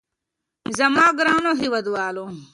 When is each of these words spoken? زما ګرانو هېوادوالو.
زما 0.77 1.05
ګرانو 1.19 1.51
هېوادوالو. 1.61 2.25